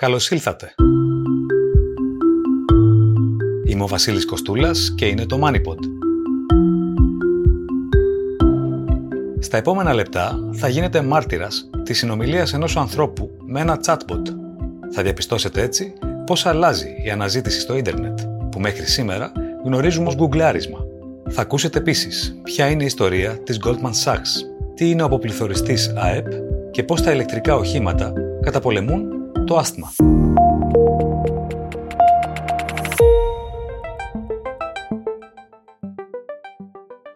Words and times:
Καλώς 0.00 0.30
ήλθατε. 0.30 0.74
Είμαι 3.66 3.82
ο 3.82 3.86
Βασίλης 3.86 4.26
Κοστούλας 4.26 4.94
και 4.96 5.06
είναι 5.06 5.26
το 5.26 5.40
MoneyPod. 5.44 5.78
Στα 9.38 9.56
επόμενα 9.56 9.94
λεπτά 9.94 10.38
θα 10.52 10.68
γίνετε 10.68 11.02
μάρτυρας 11.02 11.70
της 11.82 11.98
συνομιλίας 11.98 12.52
ενός 12.52 12.76
ανθρώπου 12.76 13.30
με 13.46 13.60
ένα 13.60 13.80
chatbot. 13.86 14.22
Θα 14.92 15.02
διαπιστώσετε 15.02 15.62
έτσι 15.62 15.92
πώς 16.26 16.46
αλλάζει 16.46 16.88
η 17.04 17.10
αναζήτηση 17.10 17.60
στο 17.60 17.76
ίντερνετ, 17.76 18.20
που 18.50 18.60
μέχρι 18.60 18.86
σήμερα 18.86 19.32
γνωρίζουμε 19.64 20.08
ως 20.08 20.14
γκουγκλάρισμα. 20.14 20.78
Θα 21.28 21.40
ακούσετε 21.40 21.78
επίσης 21.78 22.40
ποια 22.42 22.70
είναι 22.70 22.82
η 22.82 22.86
ιστορία 22.86 23.42
της 23.42 23.60
Goldman 23.64 24.04
Sachs, 24.04 24.44
τι 24.74 24.90
είναι 24.90 25.02
ο 25.02 25.04
αποπληθωριστής 25.04 25.92
ΑΕΠ 25.96 26.26
και 26.70 26.82
πώς 26.82 27.02
τα 27.02 27.12
ηλεκτρικά 27.12 27.54
οχήματα 27.54 28.12
καταπολεμούν 28.40 29.17
το 29.48 29.56
άσθμα. 29.56 29.92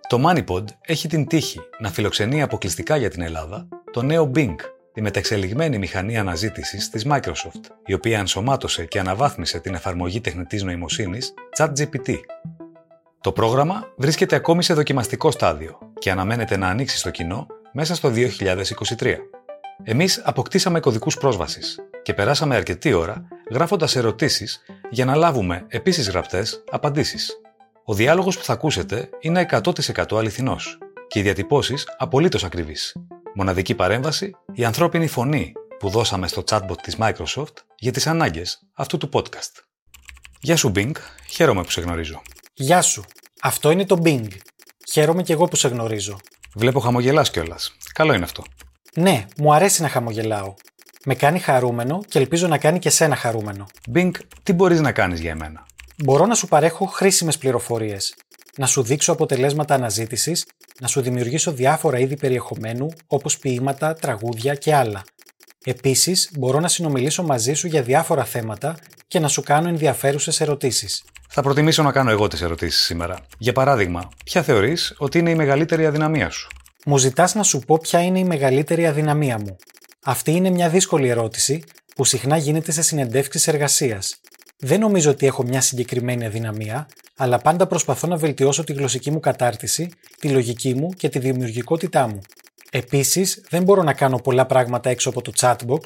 Το 0.09 0.29
MoneyPod 0.29 0.65
έχει 0.81 1.09
την 1.09 1.27
τύχη 1.27 1.61
να 1.79 1.91
φιλοξενεί 1.91 2.43
αποκλειστικά 2.43 2.97
για 2.97 3.11
την 3.11 3.23
Ελλάδα 3.23 3.69
το 3.91 4.03
νέο 4.03 4.31
Bing, 4.35 4.55
τη 4.93 5.01
μεταξελιγμένη 5.01 5.79
μηχανή 5.79 6.19
αναζήτησης 6.19 6.91
της 6.91 7.07
Microsoft, 7.09 7.65
η 7.87 7.93
οποία 7.93 8.19
ενσωμάτωσε 8.19 8.85
και 8.85 8.99
αναβάθμισε 8.99 9.61
την 9.61 9.75
εφαρμογή 9.75 10.21
τεχνητής 10.21 10.62
νοημοσύνης 10.62 11.35
ChatGPT. 11.59 12.15
Το 13.21 13.33
πρόγραμμα 13.33 13.93
βρίσκεται 13.97 14.37
ακόμη 14.37 14.62
σε 14.62 14.75
δοκιμαστικό 14.75 15.31
στάδιο 15.31 15.79
και 15.99 16.11
αναμένεται 16.11 16.57
να 16.57 16.69
ανοίξει 16.69 16.99
στο 16.99 17.11
κοινό 17.11 17.47
μέσα 17.73 17.95
στο 17.95 18.12
2023. 18.99 19.17
Εμείς 19.85 20.23
αποκτήσαμε 20.25 20.81
κωδικούς 20.81 21.17
πρόσβασης 21.17 21.79
και 22.03 22.15
περάσαμε 22.15 22.57
αρκετή 22.57 22.93
ώρα 22.93 23.29
γράφοντας 23.51 23.97
ερωτήσεις 23.97 24.63
για 24.91 25.05
να 25.05 25.15
λάβουμε 25.15 25.65
επίσης 25.69 26.09
γραπτές 26.09 26.65
απαντήσεις. 26.71 27.41
Ο 27.84 27.95
διάλογος 27.95 28.39
που 28.39 28.45
θα 28.45 28.53
ακούσετε 28.53 29.09
είναι 29.21 29.47
100% 29.51 30.17
αληθινός 30.17 30.79
και 31.09 31.19
οι 31.19 31.23
διατυπώσεις 31.23 31.87
απολύτως 31.98 32.45
ακριβείς. 32.45 32.97
Μοναδική 33.34 33.75
παρέμβαση, 33.75 34.37
η 34.53 34.65
ανθρώπινη 34.65 35.06
φωνή 35.06 35.53
που 35.79 35.89
δώσαμε 35.89 36.28
στο 36.28 36.45
chatbot 36.47 36.78
της 36.83 36.97
Microsoft 36.99 37.55
για 37.78 37.93
τις 37.93 38.06
ανάγκες 38.06 38.62
αυτού 38.73 38.99
του 38.99 39.09
podcast. 39.12 39.62
Γεια 40.41 40.56
σου 40.56 40.73
Bing, 40.75 40.93
χαίρομαι 41.28 41.62
που 41.62 41.71
σε 41.71 41.81
γνωρίζω. 41.81 42.23
Γεια 42.55 42.83
σου, 42.83 43.05
αυτό 43.43 43.71
είναι 43.71 43.87
το 43.87 44.01
Bing. 44.05 44.28
Χαίρομαι 44.91 45.23
και 45.23 45.33
εγώ 45.33 45.45
που 45.45 45.56
σε 45.56 45.69
γνωρίζω. 45.69 46.19
Βλέπω 46.55 46.81
χαμογελάς 46.81 47.31
κιόλας. 47.31 47.77
Καλό 47.93 48.12
είναι 48.12 48.25
αυτό. 48.25 48.43
Ναι, 48.97 49.27
μου 49.37 49.55
αρέσει 49.55 49.83
να 49.83 49.89
χαμογελάω. 49.89 50.55
Με 51.05 51.15
κάνει 51.15 51.39
χαρούμενο 51.39 52.01
και 52.09 52.19
ελπίζω 52.19 52.47
να 52.48 52.59
κάνει 52.59 52.79
και 52.79 52.91
σένα 52.91 53.17
χαρούμενο. 53.17 53.67
Bing, 53.95 54.11
τι 54.43 54.53
μπορείς 54.53 54.81
να 54.81 54.93
κάνεις 54.93 55.21
για 55.21 55.31
εμένα; 55.31 55.67
Μπορώ 56.05 56.27
να 56.27 56.34
σου 56.34 56.49
παρέχω 56.49 56.84
χρήσιμες 56.84 57.39
πληροφορίες, 57.39 58.15
να 58.57 58.67
σου 58.67 58.83
δείξω 58.83 59.12
αποτελέσματα 59.12 59.75
αναζήτησης, 59.75 60.47
να 60.81 60.87
σου 60.87 61.01
δημιουργήσω 61.01 61.53
διάφορα 61.53 61.99
είδη 61.99 62.17
περιεχομένου 62.17 62.89
όπως 63.07 63.39
ποίηματα, 63.39 63.95
τραγούδια 63.95 64.55
και 64.55 64.75
άλλα. 64.75 65.03
Επίσης, 65.65 66.31
μπορώ 66.39 66.61
να 66.61 66.69
συνομιλήσω 66.69 67.23
μαζί 67.23 67.53
σου 67.55 67.67
για 67.67 67.83
διάφορα 67.83 68.25
θέματα 68.25 68.77
και 69.09 69.19
να 69.19 69.29
σου 69.29 69.43
κάνω 69.43 69.69
ενδιαφέρουσες 69.69 70.41
ερωτήσεις. 70.41 71.05
Θα 71.29 71.43
προτιμήσω 71.43 71.83
να 71.83 71.93
κάνω 71.93 72.11
εγώ 72.11 72.29
τις 72.29 72.43
ερωτήσεις 72.43 72.83
σήμερα. 72.83 73.19
Για 73.39 73.53
παράδειγμα, 73.53 74.09
ποια 74.25 74.43
θεωρείς 74.43 74.95
ότι 74.99 75.19
είναι 75.19 75.31
η 75.31 75.34
μεγαλύτερη 75.34 75.87
αδυναμία 75.87 76.31
σου; 76.31 76.49
Μου 76.86 76.98
ζητάς 76.98 77.34
να 77.34 77.42
σου 77.42 77.58
πω 77.58 77.78
ποια 77.78 78.02
είναι 78.02 78.19
η 78.19 78.25
μεγαλύτερη 78.25 78.86
αδυναμία 78.86 79.38
μου. 79.38 79.56
Αυτή 80.05 80.30
είναι 80.30 80.50
μια 80.50 80.69
δύσκολη 80.69 81.08
ερώτηση 81.08 81.62
που 81.94 82.05
συχνά 82.05 82.36
γίνεται 82.36 82.72
σε 82.72 82.83
συνεντεύξεις 82.83 83.48
εργασίας. 83.48 84.20
Δεν 84.58 84.80
νομίζω 84.80 85.10
ότι 85.10 85.27
έχω 85.27 85.42
μια 85.42 85.60
συγκεκριμένη 85.60 86.27
αδυναμία, 86.27 86.88
αλλά 87.16 87.38
πάντα 87.38 87.66
προσπαθώ 87.66 88.06
να 88.06 88.16
βελτιώσω 88.16 88.64
τη 88.64 88.72
γλωσσική 88.72 89.10
μου 89.10 89.20
κατάρτιση, 89.20 89.88
τη 90.19 90.28
λογική 90.28 90.75
μου 90.75 90.88
και 90.88 91.09
τη 91.09 91.19
δημιουργικότητά 91.19 92.06
μου. 92.06 92.21
Επίσης, 92.71 93.44
δεν 93.48 93.62
μπορώ 93.62 93.82
να 93.82 93.92
κάνω 93.92 94.16
πολλά 94.16 94.47
πράγματα 94.47 94.91
έξω 94.91 95.09
από 95.09 95.22
το 95.22 95.32
chatbox, 95.41 95.81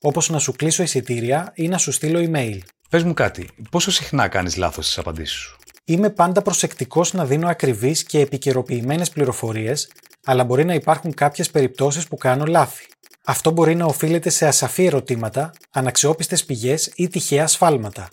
όπως 0.00 0.28
να 0.30 0.38
σου 0.38 0.52
κλείσω 0.52 0.82
εισιτήρια 0.82 1.52
ή 1.54 1.68
να 1.68 1.78
σου 1.78 1.92
στείλω 1.92 2.30
email. 2.30 2.58
Πες 2.90 3.02
μου 3.02 3.14
κάτι, 3.14 3.48
πόσο 3.70 3.90
συχνά 3.90 4.28
κάνεις 4.28 4.56
λάθος 4.56 4.84
στις 4.84 4.98
απαντήσεις 4.98 5.36
σου; 5.36 5.56
Είμαι 5.84 6.10
πάντα 6.10 6.42
προσεκτικός 6.42 7.12
να 7.12 7.24
δίνω 7.24 7.48
ακριβείς 7.48 8.02
και 8.02 8.20
επικαιροποιημένες 8.20 9.10
πληροφορίες, 9.10 9.88
αλλά 10.26 10.44
μπορεί 10.44 10.64
να 10.64 10.74
υπάρχουν 10.74 11.14
κάποιες 11.14 11.50
περιπτώσεις 11.50 12.08
που 12.08 12.16
κάνω 12.16 12.44
λάθη. 12.44 12.84
Αυτό 13.24 13.50
μπορεί 13.50 13.74
να 13.74 13.84
οφείλεται 13.84 14.30
σε 14.30 14.46
ασαφή 14.46 14.84
ερωτήματα, 14.84 15.52
αναξιόπιστες 15.70 16.44
πηγές 16.44 16.92
ή 16.94 17.08
τυχαία 17.08 17.42
ασφάλματα. 17.42 18.08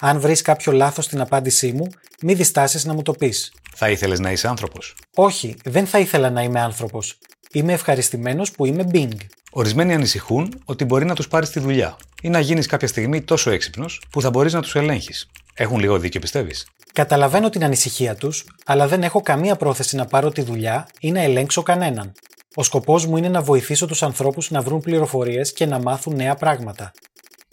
Αν 0.00 0.20
βρεις 0.20 0.42
κάποιο 0.42 0.72
λάθος 0.72 1.04
στην 1.04 1.20
απάντησή 1.20 1.72
μου, 1.72 1.86
μη 2.22 2.34
διστάσεις 2.34 2.84
να 2.84 2.94
μου 2.94 3.02
το 3.02 3.12
πεις. 3.12 3.52
Θα 3.74 3.90
ήθελες 3.90 4.20
να 4.20 4.30
είσαι 4.30 4.48
άνθρωπος; 4.48 4.96
Όχι, 5.14 5.56
δεν 5.64 5.86
θα 5.86 5.98
ήθελα 5.98 6.30
να 6.30 6.42
είμαι 6.42 6.60
άνθρωπος. 6.60 7.18
Είμαι 7.52 7.72
ευχαριστημένος 7.72 8.50
που 8.50 8.64
είμαι 8.64 8.84
Bing. 8.92 9.16
Ορισμένοι 9.50 9.94
ανησυχούν 9.94 10.62
ότι 10.64 10.84
μπορεί 10.84 11.04
να 11.04 11.14
τους 11.14 11.28
πάρεις 11.28 11.50
τη 11.50 11.60
δουλειά 11.60 11.96
ή 12.22 12.28
να 12.28 12.40
γίνεις 12.40 12.66
κάποια 12.66 12.88
στιγμή 12.88 13.22
τόσο 13.22 13.50
έξυπνος 13.50 14.02
που 14.10 14.20
θα 14.20 14.30
μπορείς 14.30 14.52
να 14.52 14.62
τους 14.62 14.74
ελέγχεις. 14.74 15.30
Έχουν 15.54 15.78
λίγο 15.78 15.98
δίκιο, 15.98 16.20
πιστεύεις; 16.20 16.66
Καταλαβαίνω 16.92 17.48
την 17.48 17.64
ανησυχία 17.64 18.14
τους, 18.14 18.44
αλλά 18.66 18.88
δεν 18.88 19.02
έχω 19.02 19.20
καμία 19.20 19.56
πρόθεση 19.56 19.96
να 19.96 20.04
πάρω 20.04 20.30
τη 20.30 20.42
δουλειά 20.42 20.88
ή 21.00 21.10
να 21.10 21.20
ελέγξω 21.20 21.62
κανέναν. 21.62 22.12
Ο 22.54 22.62
σκοπός 22.62 23.06
μου 23.06 23.16
είναι 23.16 23.28
να 23.28 23.42
βοηθήσω 23.42 23.86
τους 23.86 24.02
ανθρώπους 24.02 24.50
να 24.50 24.62
βρουν 24.62 24.80
πληροφορίες 24.80 25.52
και 25.52 25.66
να 25.66 25.78
μάθουν 25.78 26.16
νέα 26.16 26.34
πράγματα. 26.34 26.92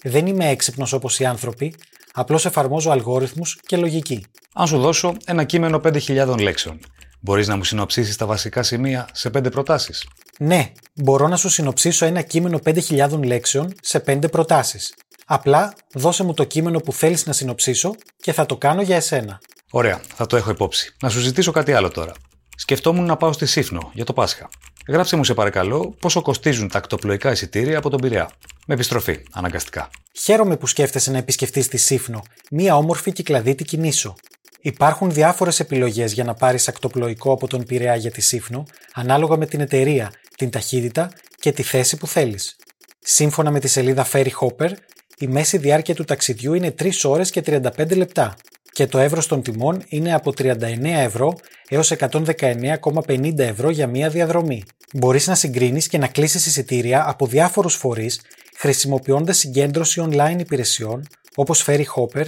Δεν 0.03 0.27
είμαι 0.27 0.49
έξυπνος 0.49 0.93
όπως 0.93 1.19
οι 1.19 1.25
άνθρωποι, 1.25 1.75
απλώς 2.13 2.45
εφαρμόζω 2.45 2.91
αλγόριθμους 2.91 3.59
και 3.65 3.77
λογική. 3.77 4.25
Αν 4.53 4.67
σου 4.67 4.79
δώσω 4.79 5.15
ένα 5.25 5.43
κείμενο 5.43 5.81
5.000 5.83 6.39
λέξεων, 6.39 6.79
μπορείς 7.19 7.47
να 7.47 7.55
μου 7.55 7.63
συνοψίσεις 7.63 8.15
τα 8.15 8.25
βασικά 8.25 8.63
σημεία 8.63 9.07
σε 9.13 9.29
5 9.29 9.51
προτάσεις; 9.51 10.07
Ναι, 10.39 10.71
μπορώ 10.93 11.27
να 11.27 11.35
σου 11.35 11.49
συνοψίσω 11.49 12.05
ένα 12.05 12.21
κείμενο 12.21 12.59
5.000 12.65 13.23
λέξεων 13.23 13.73
σε 13.81 13.99
5 14.07 14.29
προτάσεις. 14.31 14.93
Απλά 15.31 15.73
δώσε 15.93 16.23
μου 16.23 16.33
το 16.33 16.43
κείμενο 16.43 16.79
που 16.79 16.93
θέλεις 16.93 17.25
να 17.25 17.33
συνοψίσω 17.33 17.95
και 18.17 18.33
θα 18.33 18.45
το 18.45 18.57
κάνω 18.57 18.81
για 18.81 18.95
εσένα. 18.95 19.41
Ωραία, 19.71 20.01
θα 20.15 20.25
το 20.25 20.35
έχω 20.35 20.51
υπόψη. 20.51 20.95
Να 21.01 21.09
σου 21.09 21.19
ζητήσω 21.19 21.51
κάτι 21.51 21.73
άλλο 21.73 21.89
τώρα. 21.89 22.13
Σκεφτόμουν 22.55 23.05
να 23.05 23.17
πάω 23.17 23.31
στη 23.31 23.45
Σύφνο 23.45 23.91
για 23.93 24.05
το 24.05 24.13
Πάσχα. 24.13 24.49
Γράψε 24.87 25.15
μου 25.15 25.23
σε 25.23 25.33
παρακαλώ 25.33 25.95
πόσο 25.99 26.21
κοστίζουν 26.21 26.67
τα 26.67 26.77
ακτοπλοϊκά 26.77 27.31
εισιτήρια 27.31 27.77
από 27.77 27.89
τον 27.89 28.01
Πειραιά. 28.01 28.29
Με 28.67 28.73
επιστροφή, 28.73 29.23
αναγκαστικά. 29.31 29.89
Χαίρομαι 30.19 30.57
που 30.57 30.67
σκέφτεσαι 30.67 31.11
να 31.11 31.17
επισκεφτείς 31.17 31.67
τη 31.67 31.77
Σύφνο, 31.77 32.21
μία 32.51 32.75
όμορφη 32.75 33.11
κυκλαδίτικη 33.11 33.77
νήσο. 33.77 34.15
Υπάρχουν 34.61 35.11
διάφορες 35.11 35.59
επιλογές 35.59 36.13
για 36.13 36.23
να 36.23 36.33
πάρεις 36.33 36.67
ακτοπλοϊκό 36.67 37.31
από 37.31 37.47
τον 37.47 37.63
Πειραιά 37.63 37.95
για 37.95 38.11
τη 38.11 38.21
Σύφνο, 38.21 38.63
ανάλογα 38.93 39.37
με 39.37 39.45
την 39.45 39.59
εταιρεία, 39.59 40.11
την 40.37 40.49
ταχύτητα 40.49 41.11
και 41.39 41.51
τη 41.51 41.63
θέση 41.63 41.97
που 41.97 42.07
θέλεις. 42.07 42.55
Σύμφωνα 42.99 43.51
με 43.51 43.59
τη 43.59 43.67
σελίδα 43.67 44.07
Ferry 44.11 44.31
Hopper, 44.41 44.71
η 45.19 45.27
μέση 45.27 45.57
διάρκεια 45.57 45.95
του 45.95 46.03
ταξιδιού 46.03 46.53
είναι 46.53 46.73
3 46.79 46.89
ώρες 47.03 47.31
και 47.31 47.41
35 47.45 47.95
λεπτά 47.95 48.35
και 48.71 48.87
το 48.87 48.97
εύρος 48.97 49.27
των 49.27 49.41
τιμών 49.41 49.83
είναι 49.87 50.13
από 50.13 50.33
39 50.37 50.55
ευρώ 50.83 51.35
έως 51.69 51.93
119,50 51.97 53.37
ευρώ 53.37 53.69
για 53.69 53.87
μία 53.87 54.09
διαδρομή. 54.09 54.63
Μπορείς 54.93 55.27
να 55.27 55.35
συγκρίνεις 55.35 55.87
και 55.87 55.97
να 55.97 56.07
κλείσεις 56.07 56.45
εισιτήρια 56.45 57.09
από 57.09 57.27
διάφορους 57.27 57.75
φορείς 57.75 58.21
χρησιμοποιώντας 58.57 59.37
συγκέντρωση 59.37 60.07
online 60.09 60.39
υπηρεσιών 60.39 61.07
όπως 61.35 61.65
Ferry 61.67 61.83
Hopper, 61.95 62.25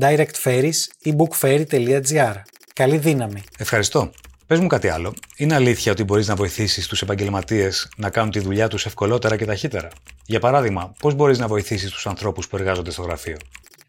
Direct 0.00 0.42
Ferries 0.44 0.76
ή 1.02 1.14
bookferry.gr. 1.18 2.34
Καλή 2.74 2.96
δύναμη! 2.96 3.42
Ευχαριστώ. 3.58 4.10
Πες 4.46 4.58
μου 4.58 4.66
κάτι 4.66 4.88
άλλο. 4.88 5.14
Είναι 5.36 5.54
αλήθεια 5.54 5.92
ότι 5.92 6.04
μπορείς 6.04 6.28
να 6.28 6.34
βοηθήσεις 6.34 6.86
τους 6.86 7.02
επαγγελματίες 7.02 7.88
να 7.96 8.10
κάνουν 8.10 8.30
τη 8.30 8.40
δουλειά 8.40 8.68
τους 8.68 8.86
ευκολότερα 8.86 9.36
και 9.36 9.44
ταχύτερα; 9.44 9.88
Για 10.30 10.40
παράδειγμα, 10.40 10.94
πώς 10.98 11.14
μπορείς 11.14 11.38
να 11.38 11.46
βοηθήσεις 11.46 11.90
τους 11.90 12.06
ανθρώπους 12.06 12.48
που 12.48 12.56
εργάζονται 12.56 12.90
στο 12.90 13.02
γραφείο; 13.02 13.36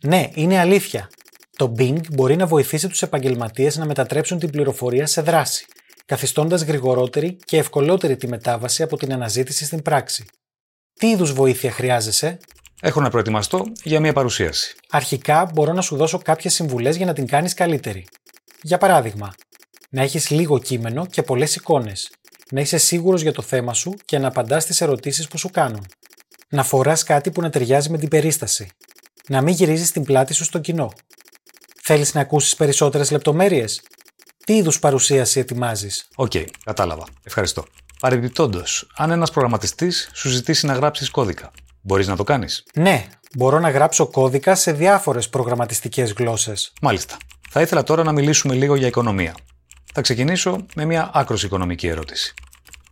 Ναι, 0.02 0.30
είναι 0.34 0.60
αλήθεια. 0.60 1.10
Το 1.56 1.74
Bing 1.78 2.00
μπορεί 2.12 2.36
να 2.36 2.46
βοηθήσει 2.46 2.88
τους 2.88 3.02
επαγγελματίες 3.02 3.78
να 3.78 3.86
μετατρέψουν 3.86 4.40
την 4.40 4.50
πληροφορία 4.50 5.06
σε 5.08 5.22
δράση, 5.22 5.66
καθιστώντας 6.06 6.62
γρηγορότερη 6.62 7.38
και 7.46 7.58
ευκολότερη 7.58 8.16
τη 8.16 8.28
μετάβαση 8.28 8.84
από 8.84 8.98
την 8.98 9.14
αναζήτηση 9.14 9.66
στην 9.66 9.82
πράξη. 9.82 10.26
Τι 10.94 11.08
είδους 11.10 11.34
βοήθεια 11.34 11.72
χρειάζεσαι, 11.72 12.38
Έχω 12.82 13.02
να 13.02 13.10
προετοιμαστώ 13.10 13.64
για 13.84 14.00
μια 14.00 14.14
παρουσίαση. 14.14 14.76
Αρχικά 14.90 15.52
μπορώ 15.54 15.74
να 15.74 15.82
σου 15.82 15.96
δώσω 15.96 16.18
κάποιες 16.18 16.54
συμβουλές 16.54 16.96
για 16.96 17.06
να 17.06 17.14
την 17.14 17.28
κάνεις 17.28 17.54
καλύτερη. 17.54 18.06
Για 18.62 18.78
παράδειγμα, 18.78 19.34
να 19.90 20.02
έχεις 20.02 20.30
λίγο 20.30 20.60
κείμενο 20.60 21.06
και 21.06 21.24
πολλές 21.24 21.56
εικόνες. 21.56 22.12
Να 22.52 22.62
είσαι 22.62 22.78
σίγουρος 22.78 23.22
για 23.22 23.34
το 23.34 23.42
θέμα 23.42 23.74
σου 23.74 23.94
και 24.06 24.18
να 24.18 24.28
απαντάς 24.28 24.64
στις 24.64 24.82
ερωτήσεις 24.82 25.28
που 25.28 25.38
σου 25.38 25.50
κάνουν. 25.50 25.86
Να 26.52 26.64
φοράς 26.64 27.04
κάτι 27.04 27.32
που 27.32 27.42
να 27.42 27.50
ταιριάζει 27.50 27.90
με 27.90 27.98
την 27.98 28.10
περίσταση. 28.10 28.70
Να 29.28 29.42
μην 29.42 29.54
γυρίζεις 29.54 29.92
την 29.92 30.04
πλάτη 30.04 30.34
σου 30.34 30.44
στο 30.44 30.60
κοινό. 30.60 30.92
Θέλεις 31.84 32.14
να 32.14 32.22
ακούσεις 32.22 32.56
περισσότερες 32.56 33.12
λεπτομέρειες; 33.12 33.82
Τι 34.46 34.56
είδους 34.56 34.80
παρουσίαση 34.80 35.40
ετοιμάζεις; 35.40 36.08
Οκ, 36.16 36.32
κατάλαβα. 36.64 37.06
Ευχαριστώ. 37.24 37.66
Παρεμπιπτόντως, 38.00 38.88
αν 38.96 39.12
ένας 39.12 39.32
προγραμματιστής 39.32 40.10
σου 40.14 40.30
ζητήσει 40.30 40.66
να 40.66 40.74
γράψεις 40.74 41.10
κώδικα, 41.10 41.52
μπορείς 41.82 42.08
να 42.08 42.16
το 42.16 42.24
κάνεις; 42.24 42.64
Ναι, 42.74 43.08
Μπορώ 43.38 43.60
να 43.60 43.70
γράψω 43.70 44.08
κώδικα 44.08 44.56
σε 44.56 44.72
διάφορες 44.72 45.30
προγραμματιστικές 45.30 46.12
γλώσσες. 46.14 46.74
Μάλιστα. 46.82 47.18
Θα 47.50 47.62
ήθελα 47.62 47.84
τώρα 47.84 48.04
να 48.04 48.12
μιλήσουμε 48.12 48.54
λίγο 48.54 48.76
για 48.76 48.88
οικονομία. 48.88 49.36
Θα 49.94 50.02
ξεκινήσω 50.02 50.66
με 50.76 50.86
μια 50.86 51.12
άκρως 51.14 51.44
οικονομική 51.44 51.88
ερώτηση. 51.88 52.34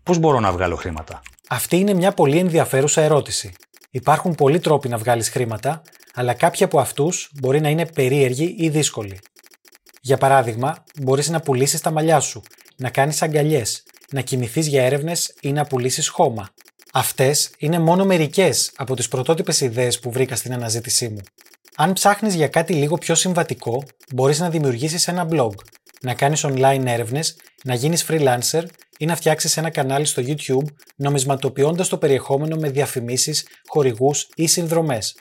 Πώς 0.03 0.17
μπορώ 0.17 0.39
να 0.39 0.51
βγάλω 0.51 0.75
χρήματα, 0.75 1.21
Αυτή 1.51 1.77
είναι 1.77 1.93
μια 1.93 2.11
πολύ 2.11 2.37
ενδιαφέρουσα 2.37 3.01
ερώτηση. 3.01 3.51
Υπάρχουν 3.91 4.35
πολλοί 4.35 4.59
τρόποι 4.59 4.89
να 4.89 4.97
βγάλεις 4.97 5.29
χρήματα, 5.29 5.81
αλλά 6.13 6.33
κάποιοι 6.33 6.63
από 6.63 6.79
αυτούς 6.79 7.31
μπορεί 7.39 7.61
να 7.61 7.69
είναι 7.69 7.85
περίεργοι 7.85 8.55
ή 8.57 8.69
δύσκολοι. 8.69 9.19
Για 10.01 10.17
παράδειγμα, 10.17 10.83
μπορείς 11.01 11.29
να 11.29 11.39
πουλήσεις 11.39 11.81
τα 11.81 11.91
μαλλιά 11.91 12.19
σου, 12.19 12.41
να 12.77 12.89
κάνεις 12.89 13.21
αγκαλιές, 13.21 13.83
να 14.11 14.21
κοιμηθείς 14.21 14.67
για 14.67 14.83
έρευνες 14.83 15.33
ή 15.41 15.51
να 15.51 15.65
πουλήσεις 15.65 16.07
χώμα. 16.07 16.49
Αυτές 16.93 17.49
είναι 17.57 17.79
μόνο 17.79 18.05
μερικές 18.05 18.71
από 18.75 18.95
τις 18.95 19.07
πρωτότυπες 19.07 19.61
ιδέες 19.61 19.99
που 19.99 20.11
βρήκα 20.11 20.35
στην 20.35 20.53
αναζήτησή 20.53 21.09
μου. 21.09 21.21
Αν 21.75 21.93
ψάχνεις 21.93 22.35
για 22.35 22.47
κάτι 22.47 22.73
λίγο 22.73 22.95
πιο 22.97 23.15
συμβατικό, 23.15 23.83
μπορείς 24.13 24.39
να 24.39 24.49
δημιουργήσεις 24.49 25.07
ένα 25.07 25.27
blog, 25.31 25.53
να 26.01 26.13
κάνεις 26.13 26.45
online 26.45 26.83
έρευνες, 26.85 27.35
να 27.63 27.73
γίνεις 27.73 28.05
freelancer 28.09 28.63
ή 28.97 29.05
να 29.05 29.15
φτιάξεις 29.15 29.57
ένα 29.57 29.69
κανάλι 29.69 30.05
στο 30.05 30.23
YouTube 30.25 30.65
νομισματοποιώντας 30.95 31.87
το 31.87 31.97
περιεχόμενο 31.97 32.55
με 32.55 32.69
διαφημίσεις, 32.69 33.45
χορηγούς 33.67 34.27
ή 34.35 34.47
συνδρομές. 34.47 35.15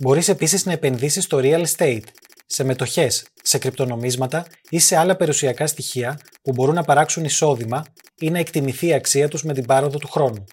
Μπορείς 0.00 0.28
επίσης 0.28 0.66
να 0.66 0.72
επενδύσεις 0.72 1.24
στο 1.24 1.40
real 1.42 1.64
estate, 1.66 2.04
σε 2.46 2.64
μετοχές, 2.64 3.26
σε 3.42 3.58
κρυπτονομίσματα 3.58 4.46
ή 4.68 4.78
σε 4.78 4.96
άλλα 4.96 5.16
περιουσιακά 5.16 5.66
στοιχεία 5.66 6.18
που 6.42 6.52
μπορούν 6.52 6.74
να 6.74 6.82
παράξουν 6.82 7.24
εισόδημα 7.24 7.84
ή 8.18 8.30
να 8.30 8.38
εκτιμηθεί 8.38 8.86
η 8.86 8.92
αξία 8.92 9.28
τους 9.28 9.42
με 9.42 9.52
την 9.52 9.66
πάροδο 9.66 9.98
του 9.98 10.08
χρόνου. 10.08 10.44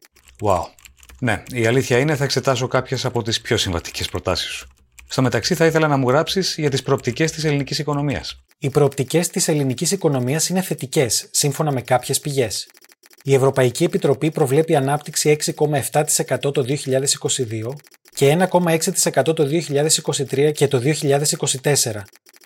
Wow. 0.44 0.63
Ναι, 1.19 1.44
η 1.51 1.65
αλήθεια 1.65 2.00
είναι 2.00 2.15
θα 2.15 2.24
εξετάσω 2.24 2.68
κάποιες 2.68 3.06
από 3.06 3.21
τις 3.21 3.41
πιο 3.41 3.57
συμβατικές 3.57 4.09
προτάσεις 4.09 4.50
σου. 4.50 4.72
Στο 5.13 5.21
μεταξύ, 5.21 5.56
θα 5.56 5.65
ήθελα 5.65 5.88
να 5.88 5.98
μου 5.98 6.10
γράψεις 6.10 6.56
για 6.57 6.69
τις 6.69 6.81
προοπτικές 6.83 7.31
της 7.31 7.44
ελληνικής 7.44 7.80
οικονομίας. 7.80 8.44
Οι 8.60 8.69
προοπτικές 8.69 9.27
της 9.27 9.48
ελληνικής 9.48 9.92
οικονομίας 9.92 10.50
είναι 10.50 10.62
θετικές, 10.62 11.27
σύμφωνα 11.31 11.71
με 11.71 11.81
κάποιες 11.81 12.19
πηγές. 12.19 12.68
Η 13.24 13.33
Ευρωπαϊκή 13.33 13.83
Επιτροπή 13.83 14.31
προβλέπει 14.31 14.75
ανάπτυξη 14.75 15.30
6,7% 15.30 16.51
το 16.54 16.63
2022 16.63 17.75
και 18.15 18.27
1,6% 18.27 19.33
το 19.36 19.44
2023 19.44 20.51
και 20.51 20.68
το 20.68 20.80
2024, 20.80 22.04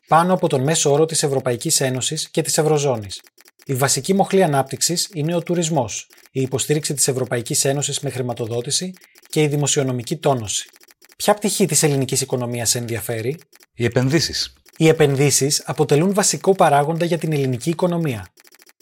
πάνω 0.07 0.33
από 0.33 0.47
τον 0.47 0.63
μέσο 0.63 0.91
όρο 0.91 1.05
της 1.05 1.23
Ευρωπαϊκής 1.23 1.81
Ένωσης 1.81 2.29
και 2.29 2.41
της 2.41 2.57
Ευρωζώνης. 2.57 3.21
Η 3.65 3.73
βασική 3.73 4.13
μοχλή 4.13 4.43
ανάπτυξης 4.43 5.09
είναι 5.13 5.35
ο 5.35 5.41
τουρισμός, 5.41 6.07
η 6.31 6.41
υποστήριξη 6.41 6.93
της 6.93 7.07
Ευρωπαϊκής 7.07 7.65
Ένωσης 7.65 7.99
με 7.99 8.09
χρηματοδότηση 8.09 8.93
και 9.29 9.41
η 9.41 9.47
δημοσιονομική 9.47 10.17
τόνωση. 10.17 10.69
Ποια 11.17 11.33
πτυχή 11.33 11.65
της 11.65 11.83
ελληνικής 11.83 12.21
οικονομίας 12.21 12.75
ενδιαφέρει, 12.75 13.37
Οι 13.73 13.85
επενδύσεις. 13.85 14.53
Οι 14.77 14.87
επενδύσεις 14.87 15.63
αποτελούν 15.65 16.13
βασικό 16.13 16.55
παράγοντα 16.55 17.05
για 17.05 17.17
την 17.17 17.33
ελληνική 17.33 17.69
οικονομία. 17.69 18.27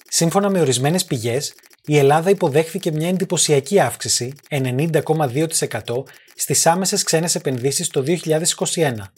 Σύμφωνα 0.10 0.50
με 0.50 0.60
ορισμένες 0.60 1.06
πηγές, 1.06 1.54
η 1.86 1.98
Ελλάδα 1.98 2.30
υποδέχθηκε 2.30 2.92
μια 2.92 3.10
εντυπωσιακή 3.10 3.80
αύξηση 3.80 4.34
90,2% 4.50 6.04
στις 6.36 6.66
άμεσες 6.66 7.04
ξένες 7.04 7.36
επενδύσεις 7.36 7.88
το 7.88 8.02
2021. 8.02 9.14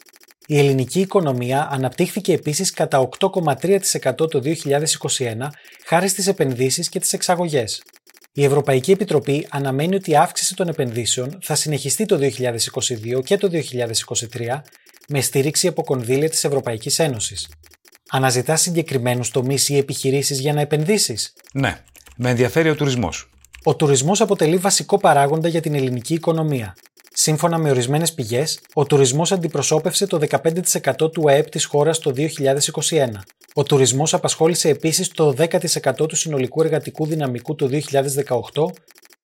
Η 0.47 0.57
ελληνική 0.57 0.99
οικονομία 0.99 1.67
αναπτύχθηκε 1.71 2.33
επίσης 2.33 2.71
κατά 2.71 3.09
8,3% 3.19 4.29
το 4.29 4.41
2021 4.43 5.47
χάρη 5.85 6.07
στις 6.07 6.27
επενδύσεις 6.27 6.89
και 6.89 6.99
τις 6.99 7.13
εξαγωγές. 7.13 7.81
Η 8.37 8.43
Ευρωπαϊκή 8.43 8.91
Επιτροπή 8.91 9.47
αναμένει 9.49 9.95
ότι 9.95 10.11
η 10.11 10.15
αύξηση 10.15 10.55
των 10.55 10.67
επενδύσεων 10.67 11.37
θα 11.41 11.55
συνεχιστεί 11.55 12.05
το 12.05 12.19
2022 12.21 13.23
και 13.23 13.37
το 13.37 13.49
2023 13.51 14.61
με 15.07 15.21
στήριξη 15.21 15.67
από 15.67 15.83
κονδύλια 15.83 16.29
της 16.29 16.43
Ευρωπαϊκής 16.43 16.99
Ένωσης. 16.99 17.47
Αναζητά 18.09 18.55
συγκεκριμένους 18.55 19.29
τομείς 19.31 19.69
ή 19.69 19.77
επιχειρήσεις 19.77 20.39
για 20.39 20.53
να 20.53 20.61
επενδύσεις; 20.61 21.33
Ναι, 21.53 21.81
με 22.17 22.29
ενδιαφέρει 22.29 22.69
ο 22.69 22.75
τουρισμός. 22.75 23.29
Ο 23.63 23.75
τουρισμός 23.75 24.21
αποτελεί 24.21 24.57
βασικό 24.57 24.97
παράγοντα 24.97 25.47
για 25.47 25.61
την 25.61 25.75
ελληνική 25.75 26.13
οικονομία. 26.13 26.75
Σύμφωνα 27.19 27.57
με 27.57 27.69
ορισμένες 27.69 28.13
πηγές, 28.13 28.59
ο 28.73 28.85
τουρισμός 28.85 29.31
αντιπροσώπευσε 29.31 30.07
το 30.07 30.17
15% 30.17 31.11
του 31.11 31.29
ΑΕΠ 31.29 31.49
της 31.49 31.65
χώρας 31.65 31.99
το 31.99 32.11
2021. 32.11 33.23
Ο 33.53 33.63
τουρισμός 33.63 34.13
απασχόλησε 34.13 34.69
επίσης 34.69 35.07
το 35.07 35.33
10% 35.37 36.07
του 36.07 36.15
συνολικού 36.15 36.61
εργατικού 36.61 37.05
δυναμικού 37.05 37.55
το 37.55 37.69
2018 38.53 38.65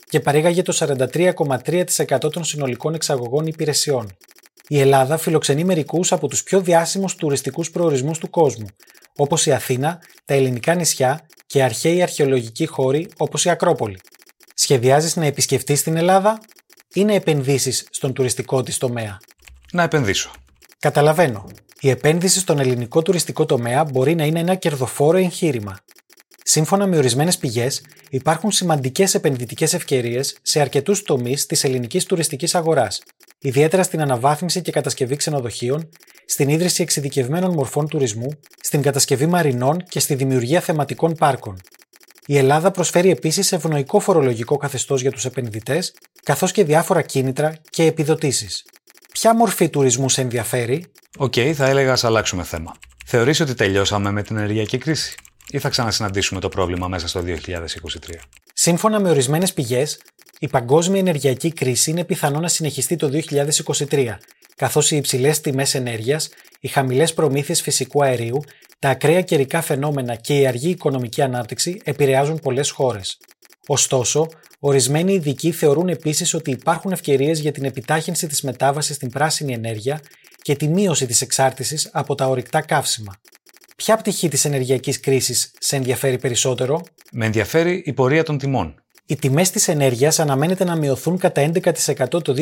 και 0.09 0.19
παρήγαγε 0.19 0.61
το 0.61 0.73
43,3% 0.79 2.31
των 2.31 2.43
συνολικών 2.43 2.93
εξαγωγών 2.93 3.47
υπηρεσιών. 3.47 4.15
Η 4.67 4.79
Ελλάδα 4.79 5.17
φιλοξενεί 5.17 5.63
μερικούς 5.63 6.11
από 6.11 6.27
τους 6.27 6.43
πιο 6.43 6.61
διάσημους 6.61 7.15
τουριστικούς 7.15 7.71
προορισμούς 7.71 8.17
του 8.17 8.29
κόσμου, 8.29 8.67
όπως 9.17 9.45
η 9.45 9.51
Αθήνα, 9.51 9.99
τα 10.25 10.33
ελληνικά 10.33 10.75
νησιά 10.75 11.27
και 11.45 11.63
αρχαίοι 11.63 12.01
αρχαιολογικοί 12.01 12.65
χώροι 12.65 13.07
όπως 13.17 13.45
η 13.45 13.49
Ακρόπολη. 13.49 13.99
Σχεδιάζεις 14.55 15.15
να 15.15 15.25
επισκεφτείς 15.25 15.83
την 15.83 15.97
Ελλάδα; 15.97 16.39
Ή 16.93 17.03
να 17.03 17.13
επενδύσεις 17.13 17.87
στον 17.89 18.13
τουριστικό 18.13 18.63
της 18.63 18.77
τομέα. 18.77 19.17
Να 19.71 19.83
επενδύσω. 19.83 20.31
Καταλαβαίνω. 20.79 21.45
Η 21.79 21.89
επένδυση 21.89 22.39
στον 22.39 22.59
ελληνικό 22.59 23.01
τουριστικό 23.01 23.45
τομέα 23.45 23.83
μπορεί 23.83 24.15
να 24.15 24.25
είναι 24.25 24.39
ένα 24.39 24.55
κερδοφόρο 24.55 25.17
εγχείρημα. 25.17 25.77
Σύμφωνα 26.43 26.87
με 26.87 26.97
ορισμένες 26.97 27.37
πηγές, 27.37 27.81
υπάρχουν 28.09 28.51
σημαντικές 28.51 29.13
επενδυτικές 29.13 29.73
ευκαιρίες 29.73 30.37
σε 30.41 30.59
αρκετούς 30.59 31.01
τομείς 31.01 31.45
της 31.45 31.63
ελληνικής 31.63 32.05
τουριστικής 32.05 32.55
αγοράς, 32.55 33.01
ιδιαίτερα 33.39 33.83
στην 33.83 34.01
αναβάθμιση 34.01 34.61
και 34.61 34.71
κατασκευή 34.71 35.15
ξενοδοχείων, 35.15 35.89
στην 36.25 36.49
ίδρυση 36.49 36.81
εξειδικευμένων 36.81 37.53
μορφών 37.53 37.87
τουρισμού, 37.87 38.29
στην 38.61 38.81
κατασκευή 38.81 39.25
μαρινών 39.25 39.83
και 39.89 39.99
στη 39.99 40.15
δημιουργία 40.15 40.61
θεματικών 40.61 41.13
πάρκων. 41.13 41.57
Η 42.25 42.37
Ελλάδα 42.37 42.71
προσφέρει 42.71 43.09
επίσης 43.09 43.51
ευνοϊκό 43.51 43.99
φορολογικό 43.99 44.57
καθεστώς 44.57 45.01
για 45.01 45.11
τους 45.11 45.25
επενδυτές, 45.25 45.93
καθώς 46.23 46.51
και 46.51 46.63
διάφορα 46.63 47.01
κίνητρα 47.01 47.53
και 47.69 47.83
επιδοτήσεις. 47.83 48.65
Ποια 49.11 49.35
μορφή 49.35 49.69
τουρισμού 49.69 50.09
σε 50.09 50.21
ενδιαφέρει, 50.21 50.85
Οκ, 51.17 51.33
θα 51.55 51.67
έλεγα 51.67 51.91
ας 51.91 52.03
αλλάξουμε 52.03 52.43
θέμα. 52.43 52.75
Θεωρείς 53.05 53.39
ότι 53.39 53.53
τελειώσαμε 53.53 54.11
με 54.11 54.23
την 54.23 54.37
ενεργειακή 54.37 54.77
κρίση 54.77 55.15
ή 55.49 55.59
θα 55.59 55.69
ξανασυναντήσουμε 55.69 56.39
το 56.39 56.49
πρόβλημα 56.49 56.87
μέσα 56.87 57.07
στο 57.07 57.21
2023. 57.21 58.19
Σύμφωνα 58.53 58.99
με 58.99 59.09
ορισμένες 59.09 59.53
πηγές, 59.53 59.99
η 60.39 60.47
παγκόσμια 60.47 60.99
ενεργειακή 60.99 61.53
κρίση 61.53 61.91
είναι 61.91 62.03
πιθανό 62.03 62.39
να 62.39 62.47
συνεχιστεί 62.47 62.95
το 62.95 63.09
2023, 63.89 64.17
καθώς 64.55 64.91
οι 64.91 64.95
υψηλές 64.95 65.41
τιμές 65.41 65.75
ενέργειας, 65.75 66.29
οι 66.59 66.67
χαμηλές 66.67 67.13
προμήθειες 67.13 67.61
φυσικού 67.61 68.03
αερίου, 68.03 68.43
τα 68.83 68.89
ακραία 68.89 69.21
καιρικά 69.21 69.61
φαινόμενα 69.61 70.15
και 70.15 70.39
η 70.39 70.47
αργή 70.47 70.69
οικονομική 70.69 71.21
ανάπτυξη 71.21 71.81
επηρεάζουν 71.83 72.39
πολλές 72.39 72.69
χώρες. 72.69 73.17
Ωστόσο, 73.67 74.27
ορισμένοι 74.59 75.13
ειδικοί 75.13 75.51
θεωρούν 75.51 75.89
επίσης 75.89 76.33
ότι 76.33 76.51
υπάρχουν 76.51 76.91
ευκαιρίες 76.91 77.39
για 77.39 77.51
την 77.51 77.65
επιτάχυνση 77.65 78.27
της 78.27 78.41
μετάβασης 78.41 78.95
στην 78.95 79.09
πράσινη 79.09 79.53
ενέργεια 79.53 80.01
και 80.41 80.55
τη 80.55 80.67
μείωση 80.67 81.05
της 81.05 81.21
εξάρτησης 81.21 81.89
από 81.91 82.15
τα 82.15 82.27
ορυκτά 82.27 82.61
καύσιμα. 82.61 83.13
Ποια 83.75 83.97
πτυχή 83.97 84.27
της 84.27 84.45
ενεργειακής 84.45 84.99
κρίσης 84.99 85.51
σε 85.59 85.75
ενδιαφέρει 85.75 86.17
περισσότερο, 86.17 86.81
Με 87.11 87.25
ενδιαφέρει 87.25 87.83
η 87.85 87.93
πορεία 87.93 88.23
των 88.23 88.37
τιμών. 88.37 88.82
Οι 89.05 89.15
τιμές 89.15 89.49
της 89.51 89.67
ενέργειας 89.67 90.19
αναμένεται 90.19 90.63
να 90.63 90.75
μειωθούν 90.75 91.17
κατά 91.17 91.51
11% 91.53 92.23
το 92.23 92.33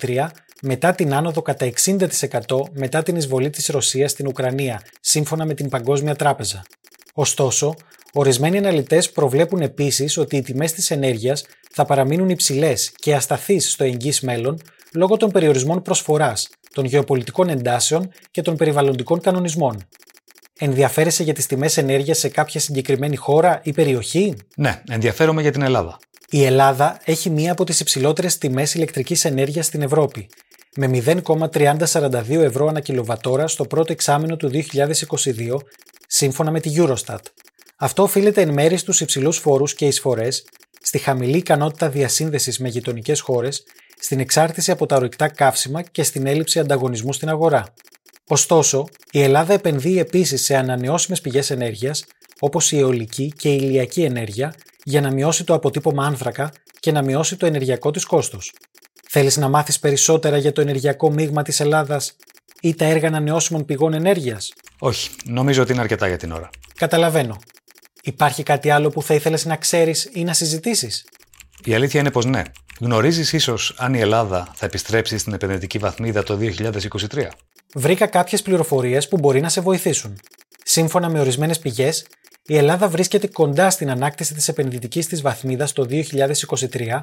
2023 0.00 0.26
μετά 0.62 0.92
την 0.94 1.14
άνοδο 1.14 1.42
κατά 1.42 1.70
60% 1.84 1.98
μετά 2.72 3.02
την 3.02 3.16
εισβολή 3.16 3.50
της 3.50 3.66
Ρωσίας 3.66 4.10
στην 4.10 4.26
Ουκρανία, 4.26 4.82
σύμφωνα 5.00 5.44
με 5.44 5.54
την 5.54 5.68
Παγκόσμια 5.68 6.14
Τράπεζα. 6.14 6.62
Ωστόσο, 7.14 7.74
ορισμένοι 8.12 8.58
αναλυτές 8.58 9.10
προβλέπουν 9.10 9.60
επίσης 9.60 10.16
ότι 10.16 10.36
οι 10.36 10.42
τιμές 10.42 10.72
της 10.72 10.90
ενέργειας 10.90 11.44
θα 11.70 11.84
παραμείνουν 11.84 12.28
υψηλές 12.28 12.90
και 12.96 13.14
ασταθείς 13.14 13.70
στο 13.70 13.84
εγγύς 13.84 14.20
μέλλον 14.20 14.58
λόγω 14.94 15.16
των 15.16 15.30
περιορισμών 15.30 15.82
προσφοράς, 15.82 16.48
των 16.72 16.84
γεωπολιτικών 16.84 17.48
εντάσεων 17.48 18.10
και 18.30 18.42
των 18.42 18.56
περιβαλλοντικών 18.56 19.20
κανονισμών. 19.20 19.86
Ενδιαφέρεσαι 20.58 21.22
για 21.22 21.34
τις 21.34 21.46
τιμές 21.46 21.76
ενέργειας 21.76 22.18
σε 22.18 22.28
κάποια 22.28 22.60
συγκεκριμένη 22.60 23.16
χώρα 23.16 23.60
ή 23.62 23.72
περιοχή; 23.72 24.34
Ναι, 24.56 24.82
ενδιαφέρομαι 24.88 25.42
για 25.42 25.52
την 25.52 25.62
Ελλάδα. 25.62 25.98
Η 26.30 26.44
Ελλάδα 26.44 27.00
έχει 27.04 27.30
μία 27.30 27.52
από 27.52 27.64
τις 27.64 27.80
υψηλότερες 27.80 28.38
τιμές 28.38 28.74
ηλεκτρικής 28.74 29.24
ενέργειας 29.24 29.66
στην 29.66 29.82
Ευρώπη, 29.82 30.28
με 30.76 30.86
0,3042 30.86 32.42
ευρώ 32.42 32.66
ανά 32.66 32.80
κιλοβατόρα 32.80 33.46
στο 33.46 33.64
πρώτο 33.64 33.92
εξάμεινο 33.92 34.36
του 34.36 34.50
2022, 34.50 35.56
σύμφωνα 36.06 36.50
με 36.50 36.60
τη 36.60 36.72
Eurostat. 36.76 37.18
Αυτό 37.76 38.02
οφείλεται 38.02 38.40
εν 38.40 38.52
μέρει 38.52 38.76
στους 38.76 39.00
υψηλούς 39.00 39.38
φόρους 39.38 39.74
και 39.74 39.86
εισφορές, 39.86 40.44
στη 40.80 40.98
χαμηλή 40.98 41.36
ικανότητα 41.36 41.88
διασύνδεσης 41.88 42.58
με 42.58 42.68
γειτονικές 42.68 43.20
χώρες, 43.20 43.64
στην 44.00 44.20
εξάρτηση 44.20 44.70
από 44.70 44.86
τα 44.86 44.96
ορυκτά 44.96 45.28
καύσιμα 45.28 45.82
και 45.82 46.02
στην 46.02 46.26
έλλειψη 46.26 46.58
ανταγωνισμού 46.58 47.12
στην 47.12 47.28
αγορά. 47.28 47.64
Ωστόσο, 48.28 48.86
η 49.10 49.22
Ελλάδα 49.22 49.52
επενδύει 49.52 49.96
επίσης 49.98 50.44
σε 50.44 50.56
ανανεώσιμες 50.56 51.20
πηγές 51.20 51.50
ενέργειας, 51.50 52.04
όπως 52.40 52.72
η 52.72 52.78
αιωλική 52.78 53.32
και 53.36 53.48
η 53.48 53.58
ηλιακή 53.62 54.02
ενέργεια, 54.02 54.54
για 54.84 55.00
να 55.00 55.12
μειώσει 55.12 55.44
το 55.44 55.54
αποτύπωμα 55.54 56.06
άνθρακα 56.06 56.52
και 56.80 56.92
να 56.92 57.02
μειώσει 57.02 57.36
το 57.36 57.46
ενεργειακό 57.46 57.90
της 57.90 58.04
κόστος. 58.04 58.52
Θέλεις 59.08 59.36
να 59.36 59.48
μάθεις 59.48 59.78
περισσότερα 59.78 60.36
για 60.38 60.52
το 60.52 60.60
ενεργειακό 60.60 61.10
μείγμα 61.10 61.42
της 61.42 61.60
Ελλάδας 61.60 62.16
ή 62.60 62.74
τα 62.74 62.84
έργα 62.84 63.08
ανανεώσιμων 63.08 63.64
πηγών 63.64 63.92
ενέργειας; 63.92 64.52
Όχι, 64.78 65.10
νομίζω 65.24 65.62
ότι 65.62 65.72
είναι 65.72 65.80
αρκετά 65.80 66.08
για 66.08 66.16
την 66.16 66.32
ώρα. 66.32 66.50
Καταλαβαίνω. 66.74 67.36
Υπάρχει 68.02 68.42
κάτι 68.42 68.70
άλλο 68.70 68.88
που 68.88 69.02
θα 69.02 69.14
ήθελες 69.14 69.44
να 69.44 69.56
ξέρεις 69.56 70.10
ή 70.12 70.24
να 70.24 70.32
συζητήσεις; 70.32 71.04
Η 71.64 71.74
αλήθεια 71.74 72.00
είναι 72.00 72.10
πως 72.10 72.24
ναι. 72.24 72.42
Γνωρίζεις 72.80 73.32
ίσως 73.32 73.74
αν 73.78 73.94
η 73.94 74.00
Ελλάδα 74.00 74.52
θα 74.54 74.66
επιστρέψει 74.66 75.18
στην 75.18 75.32
επενδυτική 75.32 75.78
βαθμίδα 75.78 76.22
το 76.22 76.36
2023. 76.36 77.28
Βρήκα 77.76 78.06
κάποιες 78.06 78.42
πληροφορίες 78.42 79.08
που 79.08 79.18
μπορεί 79.18 79.40
να 79.40 79.48
σε 79.48 79.60
βοηθήσουν. 79.60 80.18
Σύμφωνα 80.64 81.08
με 81.08 81.20
ορισμένες 81.20 81.58
πηγές, 81.58 82.06
η 82.46 82.56
Ελλάδα 82.56 82.88
βρίσκεται 82.88 83.26
κοντά 83.26 83.70
στην 83.70 83.90
ανάκτηση 83.90 84.34
της 84.34 84.48
επενδυτικής 84.48 85.06
της 85.06 85.22
βαθμίδας 85.22 85.72
το 85.72 85.84
2023, 85.84 87.02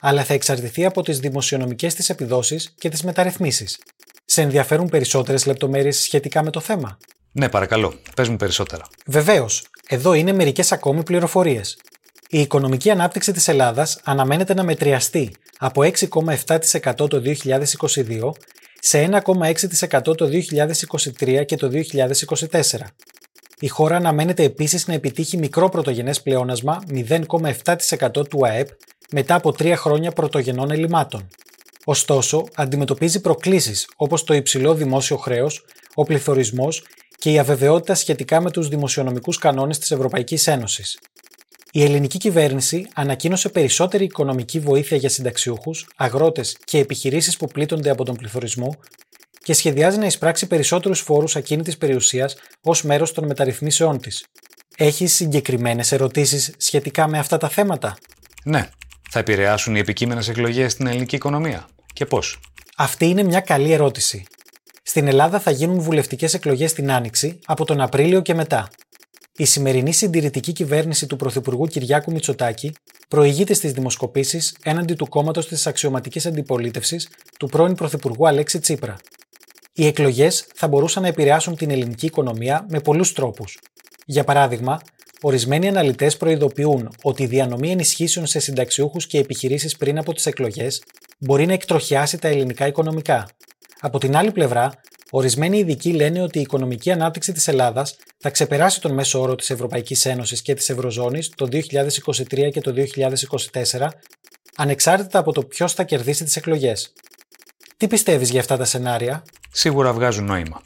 αλλά 0.00 0.24
θα 0.24 0.34
εξαρτηθεί 0.34 0.84
από 0.84 1.02
τις 1.02 1.18
δημοσιονομικές 1.18 1.94
της 1.94 2.10
επιδόσεις 2.10 2.74
και 2.78 2.88
τις 2.88 3.02
μεταρρυθμίσεις. 3.02 3.78
Σε 4.24 4.42
ενδιαφέρουν 4.42 4.88
περισσότερες 4.88 5.46
λεπτομέρειες 5.46 6.00
σχετικά 6.00 6.42
με 6.42 6.50
το 6.50 6.60
θέμα; 6.60 6.98
Ναι, 7.32 7.48
παρακαλώ, 7.48 7.94
πες 8.16 8.28
μου 8.28 8.36
περισσότερα. 8.36 8.84
Βεβαίως, 9.06 9.64
εδώ 9.88 10.12
είναι 10.14 10.32
μερικές 10.32 10.72
ακόμη 10.72 11.02
πληροφορίες. 11.02 11.78
Η 12.28 12.40
οικονομική 12.40 12.90
ανάπτυξη 12.90 13.32
της 13.32 13.48
Ελλάδας 13.48 14.00
αναμένεται 14.04 14.54
να 14.54 14.62
μετριαστεί 14.62 15.30
από 15.58 15.82
6,7% 15.82 17.08
το 17.08 17.20
2022 17.20 18.32
σε 18.84 19.08
1,6% 19.10 20.16
το 20.16 20.28
2023 21.18 21.44
και 21.46 21.56
το 21.56 21.70
2024. 22.50 22.60
Η 23.60 23.68
χώρα 23.68 23.96
αναμένεται 23.96 24.42
επίσης 24.42 24.86
να 24.86 24.94
επιτύχει 24.94 25.36
μικρό 25.36 25.68
πρωτογενές 25.68 26.22
πλεόνασμα 26.22 26.82
0,7% 26.88 28.28
του 28.28 28.46
ΑΕΠ 28.46 28.68
μετά 29.12 29.34
από 29.34 29.52
τρία 29.52 29.76
χρόνια 29.76 30.12
πρωτογενών 30.12 30.70
ελλημάτων. 30.70 31.28
Ωστόσο, 31.84 32.44
αντιμετωπίζει 32.54 33.20
προκλήσεις 33.20 33.88
όπως 33.96 34.24
το 34.24 34.34
υψηλό 34.34 34.74
δημόσιο 34.74 35.16
χρέος, 35.16 35.64
ο 35.94 36.02
πληθωρισμός 36.02 36.84
και 37.18 37.30
η 37.30 37.38
αβεβαιότητα 37.38 37.94
σχετικά 37.94 38.40
με 38.40 38.50
τους 38.50 38.68
δημοσιονομικούς 38.68 39.38
κανόνες 39.38 39.78
της 39.78 39.90
Ευρωπαϊκής 39.90 40.46
Ένωσης. 40.46 40.98
Η 41.74 41.82
ελληνική 41.84 42.18
κυβέρνηση 42.18 42.86
ανακοίνωσε 42.94 43.48
περισσότερη 43.48 44.04
οικονομική 44.04 44.58
βοήθεια 44.58 44.96
για 44.96 45.08
συνταξιούχους, 45.08 45.86
αγρότες 45.96 46.56
και 46.64 46.78
επιχειρήσεις 46.78 47.36
που 47.36 47.46
πλήττονται 47.46 47.90
από 47.90 48.04
τον 48.04 48.16
πληθωρισμό 48.16 48.74
και 49.42 49.52
σχεδιάζει 49.52 49.98
να 49.98 50.06
εισπράξει 50.06 50.46
περισσότερους 50.46 51.00
φόρους 51.00 51.36
ακίνητης 51.36 51.76
περιουσίας 51.78 52.36
ως 52.62 52.82
μέρος 52.82 53.12
των 53.12 53.26
μεταρρυθμίσεών 53.26 54.00
της. 54.00 54.24
Έχει 54.76 55.06
συγκεκριμένες 55.06 55.92
ερωτήσεις 55.92 56.54
σχετικά 56.56 57.08
με 57.08 57.18
αυτά 57.18 57.36
τα 57.38 57.48
θέματα; 57.48 57.96
Ναι. 58.44 58.68
Θα 59.10 59.18
επηρεάσουν 59.18 59.74
οι 59.76 59.78
επικείμενες 59.78 60.28
εκλογές 60.28 60.72
στην 60.72 60.86
ελληνική 60.86 61.14
οικονομία; 61.14 61.68
Και 61.92 62.06
πώς; 62.06 62.40
Αυτή 62.76 63.06
είναι 63.06 63.22
μια 63.22 63.40
καλή 63.40 63.72
ερώτηση. 63.72 64.24
Στην 64.82 65.06
Ελλάδα 65.06 65.40
θα 65.40 65.50
γίνουν 65.50 65.80
βουλευτικές 65.80 66.34
εκλογές 66.34 66.72
την 66.72 66.90
Άνοιξη 66.90 67.38
από 67.46 67.64
τον 67.64 67.80
Απρίλιο 67.80 68.20
και 68.20 68.34
μετά. 68.34 68.68
Η 69.38 69.44
σημερινή 69.44 69.92
συντηρητική 69.92 70.52
κυβέρνηση 70.52 71.06
του 71.06 71.16
Πρωθυπουργού 71.16 71.66
Κυριάκου 71.66 72.12
Μητσοτάκη 72.12 72.72
προηγείται 73.08 73.54
στις 73.54 73.72
δημοσκοπήσεις 73.72 74.56
έναντι 74.62 74.94
του 74.94 75.08
κόμματος 75.08 75.46
της 75.46 75.66
αξιωματικής 75.66 76.26
αντιπολίτευσης 76.26 77.08
του 77.38 77.46
πρώην 77.46 77.74
Πρωθυπουργού 77.74 78.26
Αλέξη 78.26 78.60
Τσίπρα. 78.60 78.96
Οι 79.72 79.86
εκλογές 79.86 80.46
θα 80.54 80.68
μπορούσαν 80.68 81.02
να 81.02 81.08
επηρεάσουν 81.08 81.56
την 81.56 81.70
ελληνική 81.70 82.06
οικονομία 82.06 82.66
με 82.68 82.80
πολλούς 82.80 83.12
τρόπους. 83.12 83.58
Για 84.06 84.24
παράδειγμα, 84.24 84.80
ορισμένοι 85.20 85.68
αναλυτές 85.68 86.16
προειδοποιούν 86.16 86.88
ότι 87.02 87.22
η 87.22 87.26
διανομή 87.26 87.70
ενισχύσεων 87.70 88.26
σε 88.26 88.38
συνταξιούχους 88.38 89.06
και 89.06 89.18
επιχειρήσεις 89.18 89.76
πριν 89.76 89.98
από 89.98 90.14
τις 90.14 90.26
εκλογές 90.26 90.82
μπορεί 91.18 91.46
να 91.46 91.52
εκτροχιάσει 91.52 92.18
τα 92.18 92.28
ελληνικά 92.28 92.66
οικονομικά. 92.66 93.28
Από 93.80 93.98
την 93.98 94.16
άλλη 94.16 94.32
πλευρά, 94.32 94.72
ορισμένοι 95.14 95.58
ειδικοί 95.58 95.92
λένε 95.92 96.22
ότι 96.22 96.38
η 96.38 96.40
οικονομική 96.40 96.90
ανάπτυξη 96.90 97.32
της 97.32 97.48
Ελλάδας 97.48 97.96
θα 98.18 98.30
ξεπεράσει 98.30 98.80
τον 98.80 98.92
μέσο 98.92 99.20
όρο 99.20 99.34
της 99.34 99.50
Ευρωπαϊκής 99.50 100.04
Ένωσης 100.04 100.42
και 100.42 100.54
της 100.54 100.68
Ευρωζώνης 100.68 101.30
το 101.36 101.48
2023 101.50 102.50
και 102.52 102.60
το 102.60 102.74
2024, 103.72 103.88
ανεξάρτητα 104.56 105.18
από 105.18 105.32
το 105.32 105.42
ποιος 105.42 105.72
θα 105.72 105.84
κερδίσει 105.84 106.24
τις 106.24 106.36
εκλογές. 106.36 106.92
Τι 107.76 107.86
πιστεύεις 107.86 108.30
για 108.30 108.40
αυτά 108.40 108.56
τα 108.56 108.64
σενάρια, 108.64 109.22
Σίγουρα 109.54 109.92
βγάζουν 109.92 110.24
νόημα. 110.24 110.60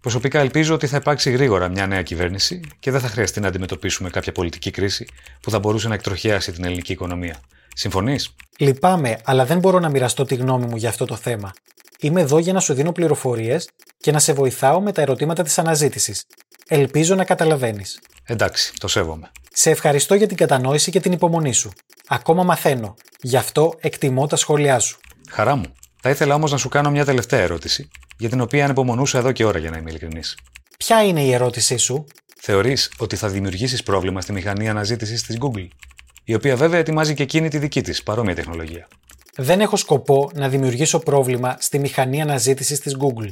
Προσωπικά 0.00 0.40
ελπίζω 0.40 0.74
ότι 0.74 0.86
θα 0.86 0.96
υπάρξει 0.96 1.30
γρήγορα 1.30 1.68
μια 1.68 1.86
νέα 1.86 2.02
κυβέρνηση 2.02 2.60
και 2.78 2.90
δεν 2.90 3.00
θα 3.00 3.08
χρειαστεί 3.08 3.40
να 3.40 3.48
αντιμετωπίσουμε 3.48 4.10
κάποια 4.10 4.32
πολιτική 4.32 4.70
κρίση 4.70 5.06
που 5.40 5.50
θα 5.50 5.58
μπορούσε 5.58 5.88
να 5.88 5.94
εκτροχιάσει 5.94 6.52
την 6.52 6.64
ελληνική 6.64 6.92
οικονομία. 6.92 7.40
Συμφωνείς; 7.74 8.34
Λυπάμαι, 8.58 9.18
αλλά 9.24 9.44
δεν 9.44 9.58
μπορώ 9.58 9.78
να 9.78 9.88
μοιραστώ 9.88 10.24
τη 10.24 10.34
γνώμη 10.34 10.66
μου 10.66 10.76
για 10.76 10.88
αυτό 10.88 11.04
το 11.04 11.16
θέμα. 11.16 11.52
Είμαι 12.02 12.20
εδώ 12.20 12.38
για 12.38 12.52
να 12.52 12.60
σου 12.60 12.74
δίνω 12.74 12.92
πληροφορίες 12.92 13.68
και 13.98 14.12
να 14.12 14.18
σε 14.18 14.32
βοηθάω 14.32 14.80
με 14.80 14.92
τα 14.92 15.02
ερωτήματα 15.02 15.42
της 15.42 15.58
αναζήτησης. 15.58 16.26
Ελπίζω 16.68 17.14
να 17.14 17.24
καταλαβαίνεις. 17.24 18.00
Εντάξει, 18.24 18.72
το 18.78 18.88
σέβομαι. 18.88 19.30
Σε 19.52 19.70
ευχαριστώ 19.70 20.14
για 20.14 20.26
την 20.26 20.36
κατανόηση 20.36 20.90
και 20.90 21.00
την 21.00 21.12
υπομονή 21.12 21.52
σου. 21.52 21.70
Ακόμα 22.08 22.42
μαθαίνω. 22.42 22.94
Γι' 23.20 23.36
αυτό 23.36 23.74
εκτιμώ 23.80 24.26
τα 24.26 24.36
σχόλιά 24.36 24.78
σου. 24.78 24.98
Χαρά 25.30 25.56
μου. 25.56 25.72
Θα 26.00 26.10
ήθελα 26.10 26.34
όμως 26.34 26.50
να 26.50 26.56
σου 26.56 26.68
κάνω 26.68 26.90
μια 26.90 27.04
τελευταία 27.04 27.40
ερώτηση, 27.40 27.88
για 28.18 28.28
την 28.28 28.40
οποία 28.40 28.64
ανυπομονούσα 28.64 29.18
εδώ 29.18 29.32
και 29.32 29.44
ώρα 29.44 29.58
για 29.58 29.70
να 29.70 29.76
είμαι 29.76 29.90
ειλικρινής. 29.90 30.36
Ποια 30.78 31.02
είναι 31.02 31.22
η 31.22 31.32
ερώτησή 31.32 31.76
σου, 31.76 32.06
Θεωρείς 32.44 32.92
ότι 32.98 33.16
θα 33.16 33.28
δημιουργήσεις 33.28 33.82
πρόβλημα 33.82 34.20
στη 34.20 34.32
μηχανή 34.32 34.68
αναζήτησης 34.68 35.22
της 35.22 35.38
Google, 35.40 35.68
η 36.24 36.34
οποία 36.34 36.56
βέβαια 36.56 36.78
ετοιμάζει 36.78 37.14
και 37.14 37.22
εκείνη 37.22 37.48
τη 37.48 37.58
δική 37.58 37.82
της 37.82 38.02
παρόμοια 38.02 38.34
τεχνολογία; 38.34 38.88
Δεν 39.36 39.60
έχω 39.60 39.76
σκοπό 39.76 40.30
να 40.34 40.48
δημιουργήσω 40.48 40.98
πρόβλημα 40.98 41.56
στη 41.60 41.78
μηχανή 41.78 42.20
αναζήτησης 42.20 42.80
της 42.80 42.96
Google. 42.98 43.28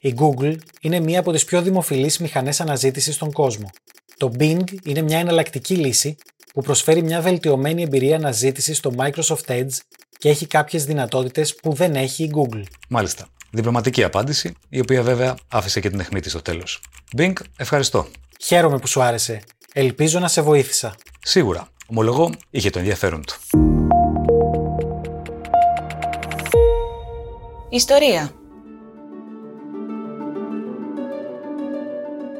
Η 0.00 0.14
Google 0.18 0.56
είναι 0.80 1.00
μία 1.00 1.20
από 1.20 1.32
τις 1.32 1.44
πιο 1.44 1.62
δημοφιλείς 1.62 2.18
μηχανές 2.18 2.60
αναζήτησης 2.60 3.14
στον 3.14 3.32
κόσμο. 3.32 3.70
Το 4.16 4.32
Bing 4.38 4.64
είναι 4.84 5.02
μια 5.02 5.18
εναλλακτική 5.18 5.74
λύση 5.74 6.16
που 6.54 6.62
προσφέρει 6.62 7.02
μια 7.02 7.20
βελτιωμένη 7.20 7.82
εμπειρία 7.82 8.16
αναζήτησης 8.16 8.76
στο 8.76 8.92
Microsoft 8.96 9.46
Edge 9.46 9.76
και 10.18 10.28
έχει 10.28 10.46
κάποιες 10.46 10.84
δυνατότητες 10.84 11.54
που 11.54 11.72
δεν 11.72 11.94
έχει 11.94 12.24
η 12.24 12.30
Google. 12.34 12.62
Μάλιστα. 12.88 13.28
Διπλωματική 13.50 14.04
απάντηση, 14.04 14.54
η 14.68 14.80
οποία 14.80 15.02
βέβαια 15.02 15.36
άφησε 15.48 15.80
και 15.80 15.90
την 15.90 16.00
αιχμή 16.00 16.20
της 16.20 16.32
στο 16.32 16.42
τέλος. 16.42 16.82
Bing, 17.16 17.32
ευχαριστώ. 17.56 18.06
Χαίρομαι 18.40 18.78
που 18.78 18.86
σου 18.86 19.02
άρεσε. 19.02 19.42
Ελπίζω 19.72 20.18
να 20.18 20.28
σε 20.28 20.40
βοήθησα. 20.40 20.94
Σίγουρα. 21.22 21.68
Ομολογώ, 21.86 22.30
είχε 22.50 22.70
το 22.70 22.78
ενδιαφέρον 22.78 23.24
του. 23.24 23.79
Ιστορία. 27.72 28.30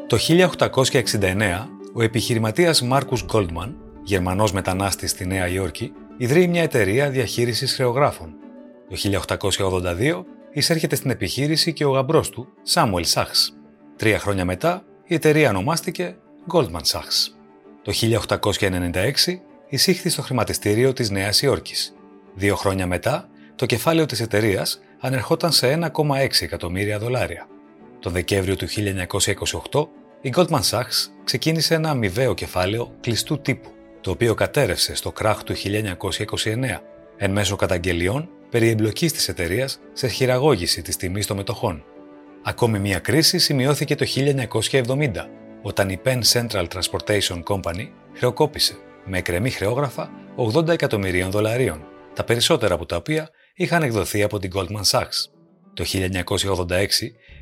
Το 0.06 0.16
1869, 0.16 1.68
ο 1.92 2.02
επιχειρηματίας 2.02 2.82
Μάρκους 2.82 3.24
Γκόλτμαν, 3.24 3.76
Γερμανός 4.02 4.52
μετανάστης 4.52 5.10
στη 5.10 5.26
Νέα 5.26 5.48
Υόρκη, 5.48 5.92
ιδρύει 6.16 6.48
μια 6.48 6.62
εταιρεία 6.62 7.10
διαχείρισης 7.10 7.74
χρεογράφων. 7.74 8.34
Το 8.88 8.96
1882 8.96 10.24
εισέρχεται 10.52 10.96
στην 10.96 11.10
επιχείρηση 11.10 11.72
και 11.72 11.84
ο 11.84 11.90
γαμπρός 11.90 12.30
του, 12.30 12.48
Σάμουελ 12.62 13.04
Σάχς. 13.04 13.56
Τρία 13.96 14.18
χρόνια 14.18 14.44
μετά, 14.44 14.84
η 15.04 15.14
εταιρεία 15.14 15.48
ονομάστηκε 15.48 16.16
Goldman 16.52 16.82
Sachs. 16.92 17.34
Το 17.82 17.92
1896 17.92 19.42
εισήχθη 19.68 20.08
στο 20.08 20.22
χρηματιστήριο 20.22 20.92
της 20.92 21.10
Νέας 21.10 21.42
Υόρκης. 21.42 21.94
Δύο 22.34 22.56
χρόνια 22.56 22.86
μετά, 22.86 23.28
το 23.54 23.66
κεφάλαιο 23.66 24.06
της 24.06 24.20
εταιρείας 24.20 24.80
ανερχόταν 25.00 25.52
σε 25.52 25.78
1,6 25.94 26.26
εκατομμύρια 26.40 26.98
δολάρια. 26.98 27.46
Το 28.00 28.10
Δεκέμβριο 28.10 28.56
του 28.56 28.66
1928, 29.70 29.88
η 30.20 30.32
Goldman 30.36 30.60
Sachs 30.70 31.08
ξεκίνησε 31.24 31.74
ένα 31.74 31.90
αμοιβαίο 31.90 32.34
κεφάλαιο 32.34 32.92
κλειστού 33.00 33.40
τύπου, 33.40 33.70
το 34.00 34.10
οποίο 34.10 34.34
κατέρευσε 34.34 34.94
στο 34.94 35.12
κράχ 35.12 35.42
του 35.42 35.54
1929, 35.56 36.80
εν 37.16 37.30
μέσω 37.30 37.56
καταγγελιών 37.56 38.28
περί 38.50 38.68
εμπλοκής 38.68 39.12
της 39.12 39.28
εταιρείας 39.28 39.78
σε 39.92 40.08
χειραγώγηση 40.08 40.82
της 40.82 40.96
τιμής 40.96 41.26
των 41.26 41.36
μετοχών. 41.36 41.84
Ακόμη 42.42 42.78
μια 42.78 42.98
κρίση 42.98 43.38
σημειώθηκε 43.38 43.94
το 43.94 44.06
1970, 44.70 45.28
όταν 45.62 45.88
η 45.88 46.00
Penn 46.04 46.20
Central 46.32 46.66
Transportation 46.66 47.42
Company 47.42 47.88
χρεοκόπησε 48.14 48.76
με 49.04 49.18
εκρεμή 49.18 49.50
χρεόγραφα 49.50 50.10
80 50.54 50.68
εκατομμυρίων 50.68 51.30
δολαρίων, 51.30 51.84
τα 52.14 52.24
περισσότερα 52.24 52.74
από 52.74 52.86
τα 52.86 52.96
οποία 52.96 53.30
είχαν 53.60 53.82
εκδοθεί 53.82 54.22
από 54.22 54.38
την 54.38 54.50
Goldman 54.54 54.82
Sachs. 54.90 55.28
Το 55.74 55.84
1986 55.86 56.86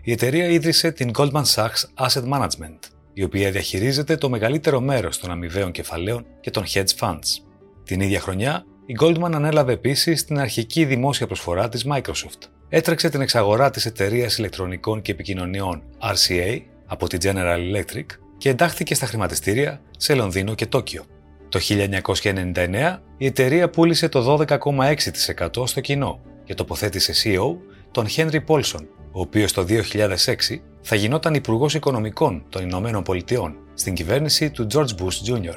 η 0.02 0.12
εταιρεία 0.12 0.46
ίδρυσε 0.46 0.92
την 0.92 1.10
Goldman 1.16 1.42
Sachs 1.54 2.06
Asset 2.06 2.28
Management, 2.32 2.78
η 3.12 3.22
οποία 3.22 3.50
διαχειρίζεται 3.50 4.16
το 4.16 4.28
μεγαλύτερο 4.28 4.80
μέρος 4.80 5.18
των 5.18 5.30
αμοιβαίων 5.30 5.70
κεφαλαίων 5.70 6.26
και 6.40 6.50
των 6.50 6.64
hedge 6.74 6.96
funds. 6.98 7.42
Την 7.84 8.00
ίδια 8.00 8.20
χρονιά, 8.20 8.64
η 8.86 8.96
Goldman 9.00 9.30
ανέλαβε 9.34 9.72
επίσης 9.72 10.24
την 10.24 10.38
αρχική 10.38 10.84
δημόσια 10.84 11.26
προσφορά 11.26 11.68
της 11.68 11.86
Microsoft. 11.90 12.48
Έτρεξε 12.68 13.08
την 13.08 13.20
εξαγορά 13.20 13.70
της 13.70 13.86
εταιρείας 13.86 14.38
ηλεκτρονικών 14.38 15.02
και 15.02 15.12
επικοινωνιών 15.12 15.82
RCA 16.02 16.60
από 16.86 17.08
τη 17.08 17.16
General 17.20 17.58
Electric 17.74 18.06
και 18.38 18.48
εντάχθηκε 18.48 18.94
στα 18.94 19.06
χρηματιστήρια 19.06 19.80
σε 19.96 20.14
Λονδίνο 20.14 20.54
και 20.54 20.66
Τόκιο. 20.66 21.04
Το 21.48 21.60
1999 21.68 22.98
η 23.16 23.26
εταιρεία 23.26 23.70
πούλησε 23.70 24.08
το 24.08 24.44
12,6% 24.48 25.66
στο 25.66 25.80
κοινό 25.80 26.20
και 26.44 26.54
τοποθέτησε 26.54 27.12
CEO 27.24 27.56
τον 27.90 28.06
Henry 28.16 28.40
Paulson, 28.46 28.86
ο 29.12 29.20
οποίος 29.20 29.52
το 29.52 29.66
2006 29.68 30.60
θα 30.82 30.96
γινόταν 30.96 31.34
Υπουργός 31.34 31.74
Οικονομικών 31.74 32.44
των 32.48 32.62
Ηνωμένων 32.62 33.02
Πολιτειών 33.02 33.56
στην 33.74 33.94
κυβέρνηση 33.94 34.50
του 34.50 34.66
George 34.72 34.78
Bush 35.00 35.32
Jr. 35.32 35.56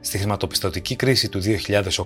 Στη 0.00 0.18
χρηματοπιστωτική 0.18 0.96
κρίση 0.96 1.28
του 1.28 1.40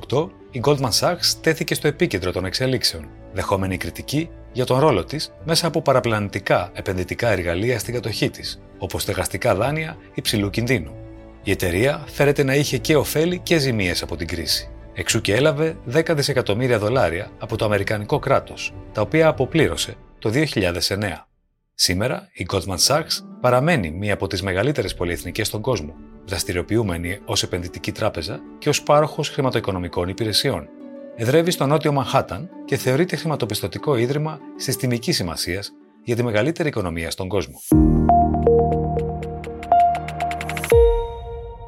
2008, 0.09 0.28
η 0.50 0.61
Goldman 0.64 0.90
Sachs 1.00 1.35
τέθηκε 1.40 1.75
στο 1.75 1.88
επίκεντρο 1.88 2.33
των 2.33 2.45
εξελίξεων, 2.45 3.09
δεχόμενη 3.33 3.76
κριτική 3.76 4.28
για 4.52 4.64
τον 4.64 4.78
ρόλο 4.78 5.05
της 5.05 5.33
μέσα 5.45 5.66
από 5.66 5.83
παραπλανητικά 5.83 6.71
επενδυτικά 6.75 7.28
εργαλεία 7.28 7.78
στην 7.78 7.95
κατοχή 7.95 8.31
της, 8.31 8.61
όπως 8.78 9.02
στεγαστικά 9.02 9.55
δάνεια 9.55 9.97
υψηλού 10.14 10.50
κινδύνου. 10.50 11.06
Η 11.47 11.50
εταιρεία 11.50 12.05
φέρεται 12.07 12.43
να 12.43 12.55
είχε 12.55 12.79
και 12.79 12.97
ωφέλη 12.97 13.38
και 13.38 13.59
ζημίες 13.59 14.03
από 14.03 14.17
την 14.17 14.26
κρίση. 14.26 14.69
Εξού 14.95 15.21
και 15.21 15.35
έλαβε 15.35 15.76
10 15.93 16.12
δισεκατομμύρια 16.15 16.79
δολάρια 16.79 17.31
από 17.38 17.57
το 17.57 17.65
Αμερικανικό 17.65 18.19
κράτος, 18.19 18.75
τα 18.93 19.00
οποία 19.00 19.29
αποπλήρωσε 19.29 19.95
το 20.19 20.31
2009. 20.31 21.29
Σήμερα, 21.75 22.29
η 22.33 22.47
Goldman 22.50 22.79
Sachs 22.87 23.23
παραμένει 23.41 23.91
μία 23.91 24.15
από 24.15 24.26
τις 24.26 24.43
μεγαλύτερες 24.43 24.95
πολυεθνικές 24.95 25.47
στον 25.47 25.61
κόσμο, 25.61 25.95
δραστηριοποιούμενη 26.25 27.19
ως 27.25 27.43
επενδυτική 27.43 27.93
τράπεζα 27.93 28.41
και 28.59 28.69
ως 28.69 28.83
πάροχος 28.83 29.29
χρηματοοικονομικών 29.29 30.09
υπηρεσιών. 30.09 30.69
Εδρεύει 31.17 31.50
στο 31.50 31.67
νότιο 31.67 31.93
Μανχάταν 31.93 32.49
και 32.65 32.76
θεωρείται 32.76 33.17
χρηματοπιστωτικό 33.17 33.97
ίδρυμα 33.97 34.38
συστημικής 34.57 35.17
σημασίας 35.17 35.73
για 36.05 36.17
τη 36.17 36.23
μεγαλύτερη 36.23 36.69
οικονομία 36.69 37.11
στον 37.11 37.29
κόσμο. 37.29 37.61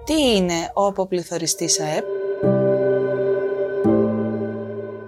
Τι 0.09 0.37
είναι 0.37 0.71
ο 0.75 0.87
αποπληθωριστής 0.87 1.81
ΑΕΠ; 1.81 2.05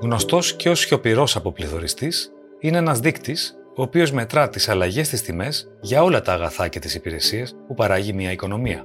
Γνωστός 0.01 0.57
και 0.57 0.69
ως 0.71 0.81
σιωπηρός 0.81 1.37
αποπληθωριστής, 1.37 2.33
είναι 2.59 2.79
ένας 2.79 3.01
δείκτης 3.01 3.59
ο 3.77 3.83
οποίος 3.83 4.13
μετρά 4.13 4.49
τις 4.49 4.69
αλλαγές 4.69 5.07
στις 5.07 5.23
τιμές 5.23 5.73
για 5.81 6.03
όλα 6.03 6.23
τα 6.23 6.33
αγαθά 6.33 6.69
και 6.69 6.79
τις 6.79 6.95
υπηρεσίες 6.95 7.57
που 7.67 7.75
παράγει 7.75 8.13
μια 8.13 8.33
οικονομία. 8.33 8.85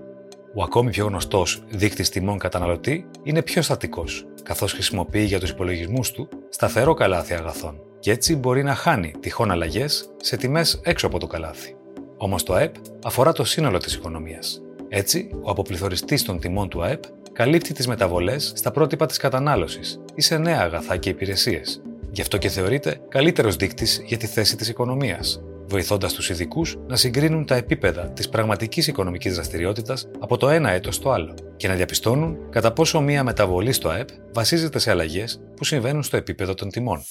Ο 0.54 0.64
ακόμη 0.64 0.90
πιο 0.90 1.06
γνωστός 1.06 1.64
δείκτης 1.70 2.10
τιμών 2.10 2.38
καταναλωτή 2.38 3.06
είναι 3.24 3.42
πιο 3.42 3.62
στατικός, 3.62 4.26
καθώς 4.44 4.74
χρησιμοποιεί 4.74 5.24
για 5.24 5.40
τους 5.40 5.50
υπολογισμούς 5.50 6.12
του 6.12 6.30
σταθερό 6.50 6.94
καλάθι 6.94 7.34
αγαθών 7.34 7.82
και 8.00 8.12
έτσι 8.12 8.36
μπορεί 8.36 8.64
να 8.64 8.76
χάνει 8.76 9.14
τυχόν 9.20 9.52
αλλαγές 9.52 10.10
σε 10.22 10.38
τιμές 10.38 10.80
έξω 10.84 11.08
από 11.08 11.20
το 11.20 11.28
καλάθι. 11.28 11.76
Όμως 12.18 12.44
το 12.44 12.54
ΑΕΠ 12.54 12.76
αφορά 13.04 13.32
το 13.32 13.44
σύνολο 13.44 13.78
της 13.78 13.94
οικονομίας. 13.94 14.65
Έτσι, 14.98 15.30
ο 15.42 15.50
αποπληθωριστής 15.50 16.24
των 16.24 16.40
τιμών 16.40 16.70
του 16.70 16.84
ΑΕΠ 16.84 17.04
καλύπτει 17.34 17.74
τις 17.74 17.88
μεταβολές 17.88 18.52
στα 18.56 18.72
πρότυπα 18.72 19.06
της 19.06 19.18
κατανάλωσης 19.18 20.00
ή 20.16 20.22
σε 20.22 20.38
νέα 20.38 20.62
αγαθά 20.62 20.98
και 20.98 21.10
υπηρεσίες. 21.10 21.82
Γι' 22.12 22.22
αυτό 22.22 22.38
και 22.38 22.50
θεωρείται 22.50 23.00
καλύτερος 23.10 23.56
δείκτης 23.56 24.02
για 24.06 24.18
τη 24.18 24.26
θέση 24.26 24.56
της 24.56 24.68
οικονομίας, 24.68 25.42
βοηθώντας 25.68 26.14
τους 26.14 26.30
ειδικούς 26.30 26.76
να 26.88 26.96
συγκρίνουν 26.96 27.46
τα 27.46 27.56
επίπεδα 27.56 28.10
της 28.10 28.30
πραγματικής 28.30 28.88
οικονομικής 28.88 29.34
δραστηριότητας 29.34 30.08
από 30.20 30.38
το 30.38 30.50
ένα 30.50 30.70
έτος 30.70 30.96
στο 30.96 31.10
άλλο 31.10 31.34
και 31.58 31.68
να 31.68 31.74
διαπιστώνουν 31.74 32.38
κατά 32.50 32.72
πόσο 32.74 33.02
μία 33.02 33.24
μεταβολή 33.24 33.72
στο 33.72 33.90
ΑΕΠ 33.90 34.10
βασίζεται 34.34 34.80
σε 34.80 34.92
αλλαγές 34.92 35.42
που 35.56 35.64
συμβαίνουν 35.64 36.04
στο 36.04 36.18
επίπεδο 36.18 36.54
των 36.54 36.70
τιμών. 36.70 37.04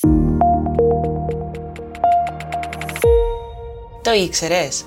Το 4.03 4.13
ήξερες; 4.13 4.85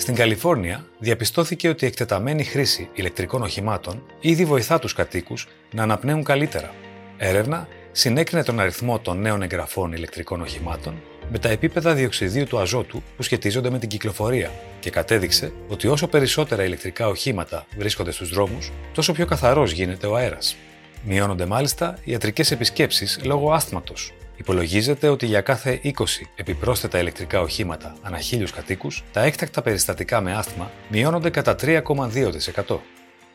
Στην 0.00 0.14
Καλιφόρνια 0.14 0.84
διαπιστώθηκε 0.98 1.68
ότι 1.68 1.84
η 1.84 1.88
εκτεταμένη 1.88 2.44
χρήση 2.44 2.88
ηλεκτρικών 2.92 3.42
οχημάτων 3.42 4.02
ήδη 4.20 4.44
βοηθά 4.44 4.78
τους 4.78 4.92
κατοίκους 4.92 5.48
να 5.72 5.82
αναπνέουν 5.82 6.24
καλύτερα. 6.24 6.74
Έρευνα 7.16 7.68
συνέκρινε 7.92 8.42
τον 8.42 8.60
αριθμό 8.60 8.98
των 8.98 9.20
νέων 9.20 9.42
εγγραφών 9.42 9.92
ηλεκτρικών 9.92 10.40
οχημάτων 10.40 10.94
με 11.30 11.38
τα 11.38 11.48
επίπεδα 11.48 11.94
διοξιδίου 11.94 12.44
του 12.44 12.58
αζότου 12.58 13.02
που 13.16 13.22
σχετίζονται 13.22 13.70
με 13.70 13.78
την 13.78 13.88
κυκλοφορία 13.88 14.50
και 14.80 14.90
κατέδειξε 14.90 15.52
ότι 15.68 15.88
όσο 15.88 16.06
περισσότερα 16.06 16.64
ηλεκτρικά 16.64 17.08
οχήματα 17.08 17.66
βρίσκονται 17.76 18.10
στους 18.10 18.30
δρόμους, 18.30 18.72
τόσο 18.94 19.12
πιο 19.12 19.26
καθαρός 19.26 19.72
γίνεται 19.72 20.06
ο 20.06 20.16
αέρας. 20.16 20.56
Μειώνονται 21.04 21.46
μάλιστα 21.46 21.98
ιατρικές 22.04 22.50
επισκέψεις 22.50 23.20
λόγω 23.24 23.52
άσθματος. 23.52 24.12
Υπολογίζεται 24.40 25.08
ότι 25.08 25.26
για 25.26 25.40
κάθε 25.40 25.80
20 25.84 25.90
επιπρόσθετα 26.34 26.98
ηλεκτρικά 26.98 27.40
οχήματα 27.40 27.96
ανά 28.02 28.18
χίλιους 28.18 28.52
κατοίκους, 28.52 29.04
τα 29.12 29.22
έκτακτα 29.22 29.62
περιστατικά 29.62 30.20
με 30.20 30.34
άσθμα 30.34 30.70
μειώνονται 30.88 31.30
κατά 31.30 31.54
3,2%. 31.60 32.78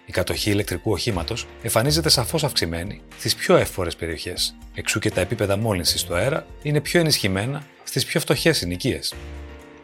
Η 0.06 0.12
κατοχή 0.12 0.50
ηλεκτρικού 0.50 0.92
οχήματος 0.92 1.48
εμφανίζεται 1.62 2.10
σαφώς 2.10 2.44
αυξημένη 2.44 3.02
στις 3.18 3.36
πιο 3.36 3.56
εύφορε 3.56 3.90
περιοχές, 3.98 4.56
εξού 4.74 5.00
και 5.00 5.12
τα 5.12 5.22
επίπεδα 5.22 5.58
μόλυνσης 5.58 6.04
του 6.04 6.16
αέρα 6.16 6.46
είναι 6.62 6.82
πιο 6.82 7.00
ενισχυμένα 7.00 7.64
στις 7.84 8.06
πιο 8.06 8.20
φτωχές 8.20 8.58
συνοικίες. 8.58 9.14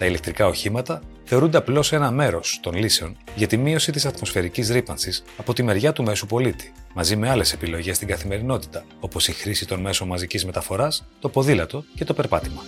Τα 0.02 0.08
ηλεκτρικά 0.08 0.48
οχήματα 0.48 1.02
θεωρούνται 1.24 1.58
απλώς 1.58 1.94
ένα 1.94 2.12
μέρος 2.12 2.60
των 2.62 2.74
λύσεων 2.74 3.18
για 3.36 3.48
τη 3.48 3.58
μείωση 3.58 3.92
της 3.92 4.06
ατμοσφαιρικής 4.06 4.70
ρήπανσης 4.70 5.24
από 5.38 5.54
τη 5.54 5.64
μεριά 5.64 5.94
του 5.94 6.04
μέσου 6.04 6.26
πολίτη, 6.26 6.74
μαζί 6.94 7.16
με 7.16 7.30
άλλες 7.30 7.54
επιλογές 7.54 7.96
στην 7.96 8.08
καθημερινότητα, 8.08 8.86
όπως 9.00 9.28
η 9.28 9.32
χρήση 9.32 9.68
των 9.68 9.80
μέσων 9.80 10.08
μαζικής 10.08 10.46
μεταφοράς, 10.46 11.06
το 11.20 11.30
ποδήλατο 11.30 11.84
και 11.96 12.04
το 12.04 12.14
περπάτημα. 12.14 12.62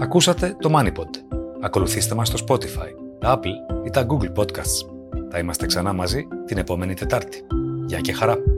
Ακούσατε 0.00 0.56
το 0.60 0.70
MoneyPod. 0.78 1.10
Ακολουθήστε 1.60 2.14
μας 2.14 2.28
στο 2.28 2.44
Spotify, 2.48 2.90
τα 3.18 3.38
Apple 3.38 3.86
ή 3.86 3.90
τα 3.90 4.06
Google 4.08 4.42
Podcasts. 4.42 4.88
Θα 5.30 5.38
είμαστε 5.38 5.66
ξανά 5.66 5.92
μαζί 5.92 6.28
την 6.46 6.58
επόμενη 6.58 6.94
Τετάρτη. 6.94 7.44
Γεια 7.86 8.00
και 8.00 8.12
χαρά! 8.12 8.57